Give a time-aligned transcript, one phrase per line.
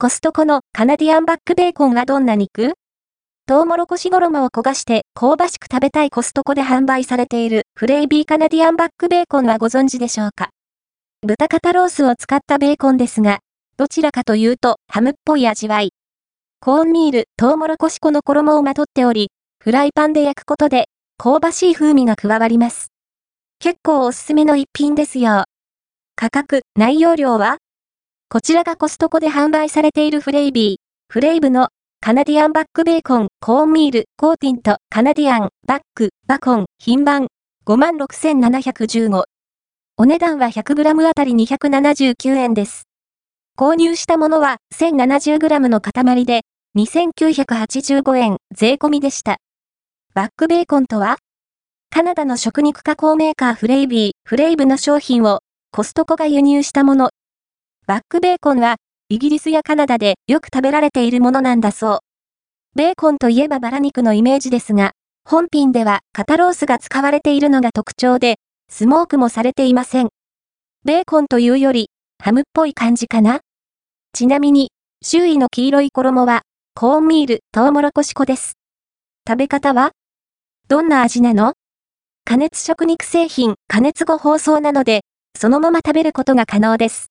[0.00, 2.74] コストコのカナディアンバックベーコンはどんな肉？
[3.46, 10.50] トウモロコシ衣を焦がして香ばしく食べたいコストコで販売されているフレイビーカナディアンバックベーコンはご存知でしょうか？
[11.26, 13.40] 豚肩ロースを使ったベーコンですが、
[13.76, 15.90] どちらかというとハムっぽい味わい。
[16.60, 20.84] コーンミール、トウモロコシ粉の衣をまとっており、フライパンで焼くことで
[21.16, 22.92] 香ばしい風味が加わります。
[23.58, 25.42] 結構おすすめの一品ですよ。
[26.14, 27.56] 価格、内容量は？
[28.30, 30.76] こちらがコストコで販売されているフレイビー、
[31.10, 31.68] フレイブの
[32.02, 37.28] カナディアンバックベーコン、コーンミール、コーティント、カナディアン、バック、バコン、品番、
[37.66, 39.24] 56,715。
[39.96, 42.82] お値段は 100g あたり279円です。
[43.56, 46.42] 購入したものは 1070g の塊で
[46.76, 49.38] 2985円税込みでした。
[50.12, 51.16] バックベーコンとは
[51.88, 55.40] カナダの食肉加工メーカーフレイビー、フレイブの商品を
[55.72, 57.08] コストコが輸入したもの。
[57.88, 58.76] バックベーコンは
[59.08, 61.98] イギリスやカナダでよく食べられているものなんだそう。
[62.76, 64.92] ベーコンといえばバラ肉のイメージですが、
[65.24, 68.36] 本品では肩ロースが使われているのが特徴で、
[68.68, 70.10] スモークもされていません。
[70.84, 71.88] ベーコンというより、
[72.22, 73.40] ハムっぽい感じかな
[74.12, 74.68] ちなみに、
[75.02, 76.42] 周囲の黄色い衣は、
[76.74, 78.52] コーンミール、トウモロコシ粉です。
[79.26, 79.92] 食べ方は
[80.68, 81.54] どんな味なの？
[82.26, 85.00] 加熱食肉製品、加熱後包装なので、
[85.34, 87.06] そのまま食べることが可能です。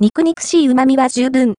[0.00, 1.54] 肉肉しい旨味は十分。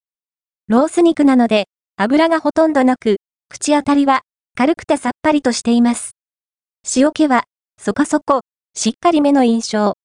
[0.70, 1.66] ロース肉なので、
[1.98, 3.18] 油がほとんどなく、
[3.50, 4.22] 口当たりは
[4.56, 6.12] 軽くてさっぱりとしています。
[6.96, 7.44] 塩気は、
[7.78, 8.40] そこそこ、
[8.74, 9.96] しっかりめの印象。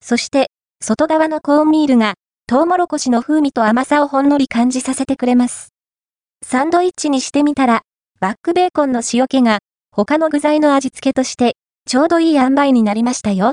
[0.00, 2.14] そして、外側のコーンミールが、
[2.46, 5.70] トウモロコシの風味と甘さをほんのり感じさせてくれます。
[6.46, 7.82] サンドイッチにしてみたら、
[8.20, 9.58] バックベーコンの塩気が、
[9.90, 11.56] 他の具材の味付けとして、
[11.88, 13.50] ちょうどいい塩梅になりましたよ。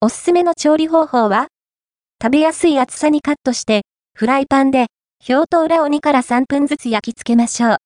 [0.00, 1.48] おすすめの調理方法は
[2.22, 3.80] 食べやすい厚さにカットして、
[4.14, 4.88] フライパンで、
[5.26, 7.76] 表と裏を2から3分ずつ焼き付けましょう。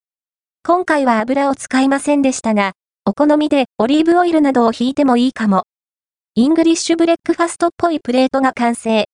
[0.65, 2.73] 今回は油を使いませんでしたが、
[3.05, 5.63] お好みでオリーブオイルなどを引いてもいいかも。
[6.35, 9.05] イングリッシュブレックファストっぽいプレートが完成。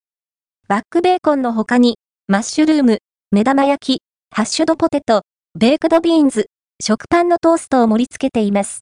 [0.69, 3.01] バックベーコンの他に、マッシュルーム、
[3.31, 4.03] 目玉焼き、
[4.35, 5.21] ハッシュドポテト、
[5.59, 6.47] ベークドビーンズ、
[6.83, 8.79] 食パンのトーストを盛り付けています。